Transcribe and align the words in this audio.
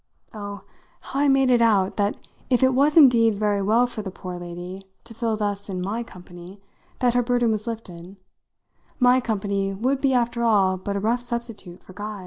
Oh, 0.33 0.63
how 1.01 1.19
I 1.19 1.27
made 1.27 1.51
it 1.51 1.61
out 1.61 1.95
that 1.97 2.17
if 2.49 2.63
it 2.63 2.73
was 2.73 2.97
indeed 2.97 3.35
very 3.35 3.61
well 3.61 3.85
for 3.85 4.01
the 4.01 4.09
poor 4.09 4.39
lady 4.39 4.79
to 5.03 5.13
feel 5.13 5.37
thus 5.37 5.69
in 5.69 5.79
my 5.79 6.01
company 6.01 6.59
that 6.97 7.13
her 7.13 7.21
burden 7.21 7.51
was 7.51 7.67
lifted, 7.67 8.17
my 8.99 9.19
company 9.21 9.73
would 9.75 10.01
be 10.01 10.11
after 10.15 10.41
all 10.43 10.75
but 10.75 10.95
a 10.95 10.99
rough 10.99 11.21
substitute 11.21 11.83
for 11.83 11.93
Guy's! 11.93 12.19